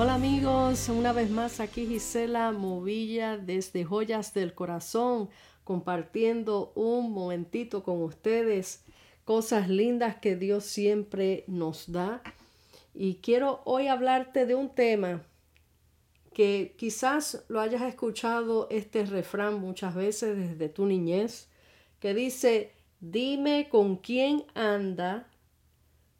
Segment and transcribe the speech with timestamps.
[0.00, 5.28] Hola amigos, una vez más aquí Gisela Movilla desde Joyas del Corazón,
[5.64, 8.84] compartiendo un momentito con ustedes
[9.24, 12.22] cosas lindas que Dios siempre nos da.
[12.94, 15.24] Y quiero hoy hablarte de un tema
[16.32, 21.48] que quizás lo hayas escuchado este refrán muchas veces desde tu niñez,
[21.98, 25.28] que dice, dime con quién anda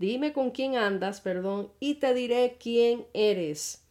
[0.00, 3.82] Dime con quién andas, perdón, y te diré quién eres.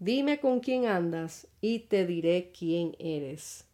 [0.00, 3.64] Dime con quién andas y te diré quién eres.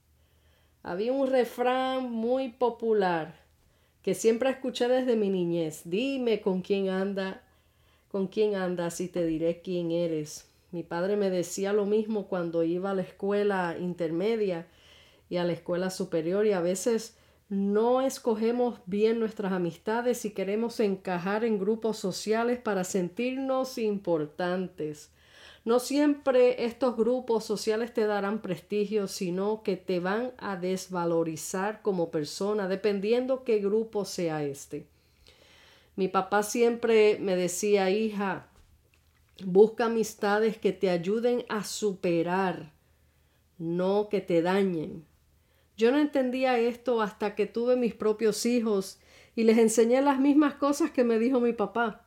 [0.82, 3.34] Había un refrán muy popular
[4.02, 5.80] que siempre escuché desde mi niñez.
[5.86, 7.42] Dime con quién anda,
[8.10, 10.50] con quién andas y te diré quién eres.
[10.70, 14.66] Mi padre me decía lo mismo cuando iba a la escuela intermedia
[15.30, 17.16] y a la escuela superior y a veces
[17.48, 25.10] no escogemos bien nuestras amistades y queremos encajar en grupos sociales para sentirnos importantes.
[25.64, 32.10] No siempre estos grupos sociales te darán prestigio, sino que te van a desvalorizar como
[32.10, 34.86] persona, dependiendo qué grupo sea este.
[35.96, 38.48] Mi papá siempre me decía, hija,
[39.44, 42.72] busca amistades que te ayuden a superar,
[43.58, 45.07] no que te dañen.
[45.78, 48.98] Yo no entendía esto hasta que tuve mis propios hijos
[49.36, 52.04] y les enseñé las mismas cosas que me dijo mi papá.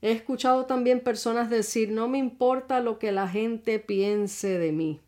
[0.00, 5.00] He escuchado también personas decir no me importa lo que la gente piense de mí.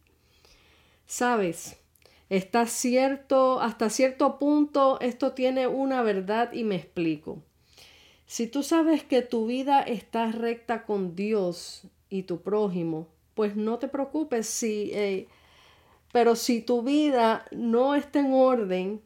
[1.06, 1.78] Sabes,
[2.28, 7.42] está cierto, hasta cierto punto esto tiene una verdad y me explico.
[8.26, 13.78] Si tú sabes que tu vida está recta con Dios y tu prójimo, pues no
[13.78, 15.26] te preocupes si eh,
[16.14, 19.02] pero si tu vida no está en orden,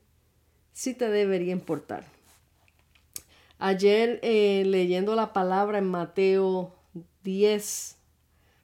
[0.75, 2.05] sí te debería importar.
[3.59, 6.75] Ayer eh, leyendo la palabra en Mateo
[7.25, 7.97] 10,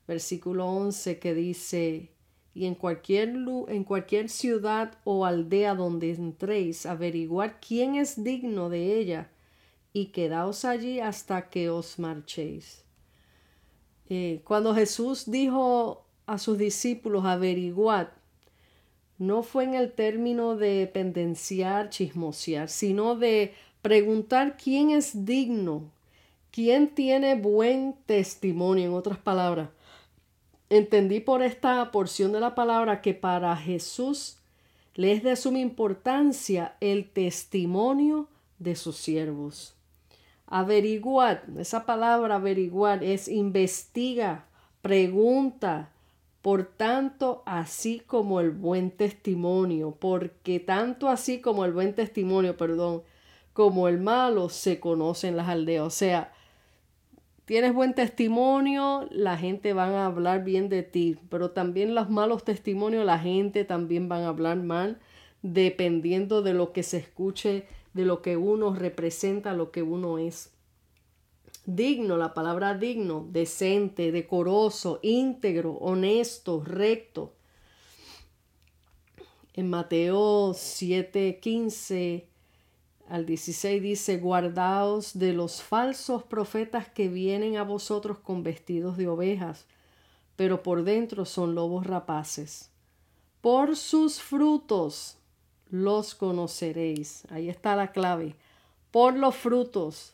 [0.06, 2.10] versículo 11, que dice,
[2.52, 8.98] y en cualquier, en cualquier ciudad o aldea donde entréis, averiguar quién es digno de
[8.98, 9.30] ella
[9.94, 12.84] y quedaos allí hasta que os marchéis.
[14.10, 18.08] Eh, cuando Jesús dijo a sus discípulos, averiguad,
[19.18, 25.90] no fue en el término de pendenciar, chismosear, sino de preguntar quién es digno,
[26.50, 29.68] quién tiene buen testimonio, en otras palabras.
[30.70, 34.38] Entendí por esta porción de la palabra que para Jesús
[34.94, 39.74] le es de suma importancia el testimonio de sus siervos.
[40.46, 44.46] Averiguar, esa palabra averiguar es investiga,
[44.82, 45.90] pregunta,
[46.44, 53.02] por tanto, así como el buen testimonio, porque tanto así como el buen testimonio, perdón,
[53.54, 55.86] como el malo se conocen las aldeas.
[55.86, 56.34] O sea,
[57.46, 62.44] tienes buen testimonio, la gente va a hablar bien de ti, pero también los malos
[62.44, 65.00] testimonios, la gente también van a hablar mal,
[65.40, 70.53] dependiendo de lo que se escuche, de lo que uno representa, lo que uno es.
[71.66, 77.32] Digno, la palabra digno, decente, decoroso, íntegro, honesto, recto.
[79.54, 82.28] En Mateo 7, 15
[83.08, 89.08] al 16 dice, guardaos de los falsos profetas que vienen a vosotros con vestidos de
[89.08, 89.66] ovejas,
[90.36, 92.70] pero por dentro son lobos rapaces.
[93.40, 95.18] Por sus frutos
[95.70, 97.24] los conoceréis.
[97.30, 98.36] Ahí está la clave.
[98.90, 100.13] Por los frutos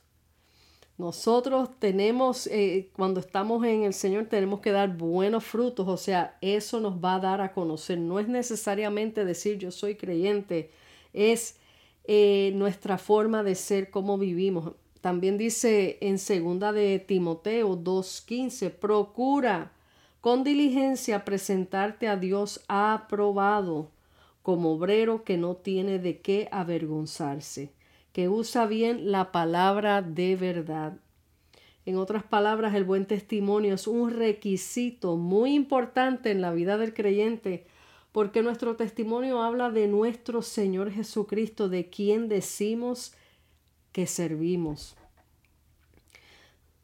[1.01, 6.37] nosotros tenemos, eh, cuando estamos en el Señor, tenemos que dar buenos frutos, o sea,
[6.43, 7.99] eso nos va a dar a conocer.
[7.99, 10.71] No es necesariamente decir yo soy creyente,
[11.15, 11.57] es
[12.05, 14.75] eh, nuestra forma de ser, cómo vivimos.
[15.01, 19.73] También dice en segunda de Timoteo 2.15, procura
[20.21, 23.89] con diligencia presentarte a Dios aprobado
[24.43, 27.73] como obrero que no tiene de qué avergonzarse
[28.13, 30.99] que usa bien la palabra de verdad.
[31.87, 36.95] En otras palabras, el buen testimonio es un requisito muy importante en la vida del
[36.95, 37.67] creyente
[38.13, 43.15] porque nuestro testimonio habla de nuestro Señor Jesucristo, de quien decimos
[43.93, 44.97] que servimos.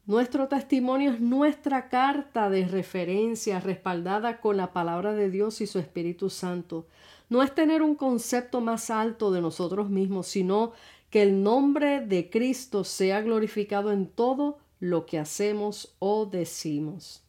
[0.05, 5.79] Nuestro testimonio es nuestra carta de referencia respaldada con la palabra de Dios y su
[5.79, 6.87] Espíritu Santo.
[7.27, 10.71] No es tener un concepto más alto de nosotros mismos, sino
[11.17, 17.23] que el nombre de Cristo sea glorificado en todo lo que hacemos o decimos.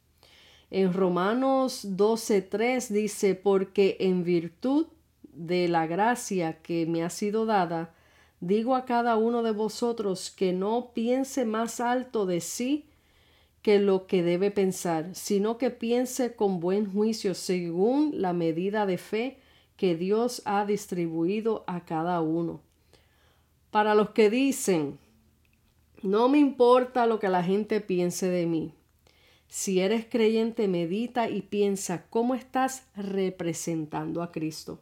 [0.71, 4.89] En Romanos 12:3 dice, porque en virtud
[5.33, 7.95] de la gracia que me ha sido dada,
[8.41, 12.91] digo a cada uno de vosotros que no piense más alto de sí
[13.63, 18.99] que lo que debe pensar, sino que piense con buen juicio según la medida de
[18.99, 19.39] fe
[19.79, 22.68] que Dios ha distribuido a cada uno.
[23.71, 24.99] Para los que dicen,
[26.03, 28.73] no me importa lo que la gente piense de mí.
[29.49, 34.81] Si eres creyente, medita y piensa cómo estás representando a Cristo.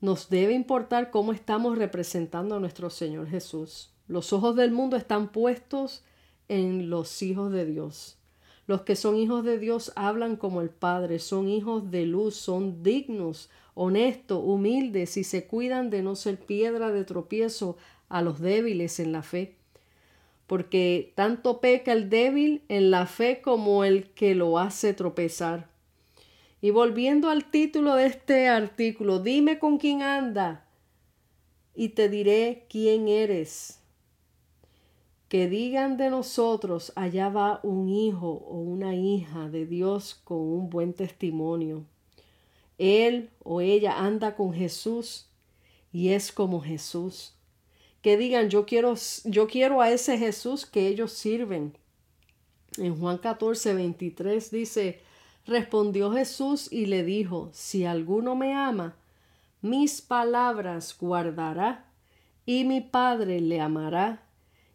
[0.00, 3.92] Nos debe importar cómo estamos representando a nuestro Señor Jesús.
[4.08, 6.02] Los ojos del mundo están puestos
[6.48, 8.19] en los hijos de Dios.
[8.70, 12.84] Los que son hijos de Dios hablan como el Padre, son hijos de luz, son
[12.84, 17.76] dignos, honestos, humildes y se cuidan de no ser piedra de tropiezo
[18.08, 19.56] a los débiles en la fe.
[20.46, 25.68] Porque tanto peca el débil en la fe como el que lo hace tropezar.
[26.60, 30.64] Y volviendo al título de este artículo, dime con quién anda
[31.74, 33.79] y te diré quién eres.
[35.30, 40.68] Que digan de nosotros, allá va un hijo o una hija de Dios con un
[40.68, 41.86] buen testimonio.
[42.76, 45.30] Él o ella anda con Jesús
[45.90, 47.34] y es como Jesús
[48.02, 48.94] que digan yo quiero,
[49.24, 51.76] yo quiero a ese Jesús que ellos sirven.
[52.78, 55.00] En Juan 14, 23 dice,
[55.46, 58.96] respondió Jesús y le dijo, si alguno me ama,
[59.60, 61.86] mis palabras guardará,
[62.46, 64.22] y mi Padre le amará,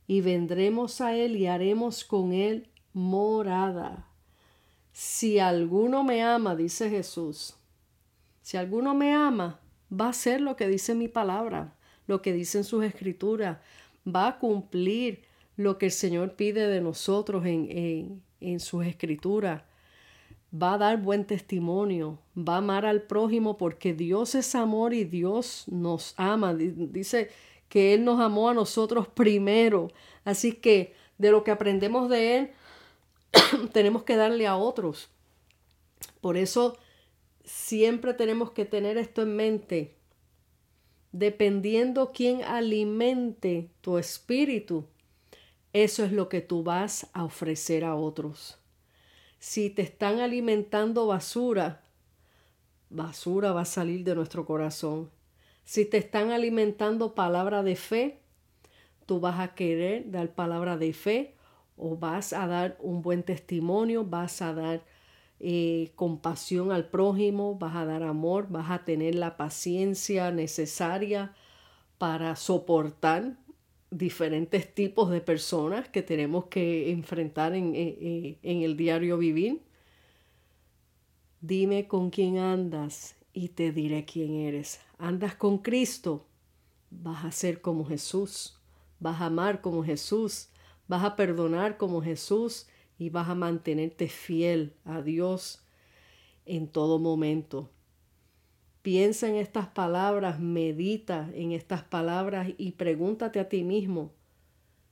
[0.07, 4.07] y vendremos a él y haremos con él morada.
[4.91, 7.55] Si alguno me ama, dice Jesús,
[8.41, 9.59] si alguno me ama,
[9.91, 11.75] va a hacer lo que dice mi palabra
[12.07, 13.57] lo que dicen sus escrituras,
[14.07, 15.23] va a cumplir
[15.57, 19.63] lo que el Señor pide de nosotros en, en, sus escrituras,
[20.53, 25.05] va a dar buen testimonio, va a amar al prójimo porque Dios es amor y
[25.05, 26.53] Dios nos ama.
[26.53, 27.29] Dice
[27.75, 29.91] que Él nos amó a nosotros primero.
[30.23, 32.51] Así que de lo que aprendemos de Él,
[33.73, 35.09] tenemos que darle a otros.
[36.21, 36.77] Por eso
[37.43, 39.95] siempre tenemos que tener esto en mente
[41.11, 44.85] dependiendo quién alimente tu espíritu,
[45.71, 48.57] eso es lo que tú vas a ofrecer a otros.
[49.39, 51.83] Si te están alimentando basura,
[52.89, 55.09] basura va a salir de nuestro corazón.
[55.65, 58.19] Si te están alimentando palabra de fe,
[59.07, 61.35] tú vas a querer dar palabra de fe
[61.75, 64.85] o vas a dar un buen testimonio, vas a dar
[65.39, 71.33] eh, compasión al prójimo, vas a dar amor, vas a tener la paciencia necesaria
[71.97, 73.35] para soportar
[73.89, 79.63] diferentes tipos de personas que tenemos que enfrentar en, en el diario vivir.
[81.41, 84.84] Dime con quién andas y te diré quién eres.
[84.97, 86.25] Andas con Cristo,
[86.89, 88.57] vas a ser como Jesús,
[88.99, 90.49] vas a amar como Jesús,
[90.87, 95.63] vas a perdonar como Jesús y vas a mantenerte fiel a Dios
[96.45, 97.69] en todo momento.
[98.81, 104.11] Piensa en estas palabras, medita en estas palabras y pregúntate a ti mismo,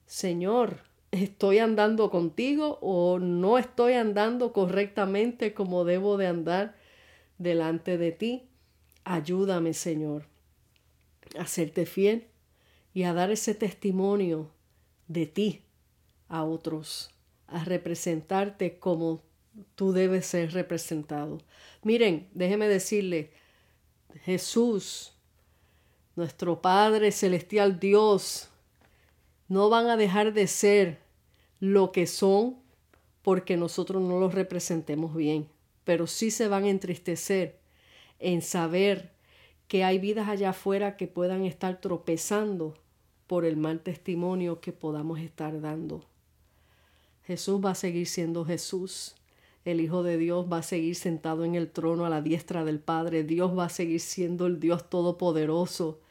[0.05, 0.79] Señor,
[1.11, 6.75] ¿estoy andando contigo o no estoy andando correctamente como debo de andar
[7.37, 8.49] delante de ti?
[9.03, 10.25] Ayúdame, Señor,
[11.37, 12.27] a serte fiel
[12.93, 14.49] y a dar ese testimonio
[15.07, 15.61] de ti
[16.29, 17.09] a otros
[17.47, 19.21] a representarte como
[19.75, 21.39] tú debes ser representado.
[21.83, 23.31] Miren, déjeme decirle,
[24.23, 25.13] Jesús,
[26.15, 28.49] nuestro Padre Celestial Dios,
[29.47, 30.99] no van a dejar de ser
[31.59, 32.57] lo que son
[33.21, 35.47] porque nosotros no los representemos bien,
[35.83, 37.59] pero sí se van a entristecer
[38.19, 39.11] en saber
[39.67, 42.75] que hay vidas allá afuera que puedan estar tropezando
[43.27, 46.05] por el mal testimonio que podamos estar dando.
[47.23, 49.15] Jesús va a seguir siendo Jesús.
[49.65, 52.79] El Hijo de Dios va a seguir sentado en el trono a la diestra del
[52.79, 53.23] Padre.
[53.23, 56.01] Dios va a seguir siendo el Dios todopoderoso.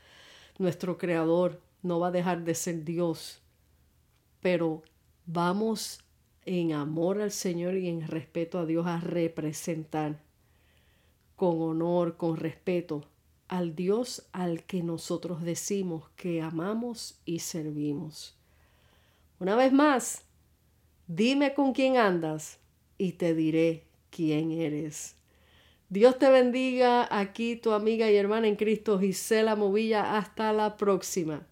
[0.58, 3.42] Nuestro Creador no va a dejar de ser Dios.
[4.40, 4.82] Pero
[5.26, 6.00] vamos
[6.46, 10.18] en amor al Señor y en respeto a Dios a representar
[11.42, 13.02] con honor, con respeto
[13.48, 18.36] al Dios al que nosotros decimos que amamos y servimos.
[19.40, 20.22] Una vez más,
[21.14, 22.58] Dime con quién andas
[22.96, 25.16] y te diré quién eres.
[25.88, 30.16] Dios te bendiga aquí tu amiga y hermana en Cristo Gisela Movilla.
[30.16, 31.46] Hasta la próxima.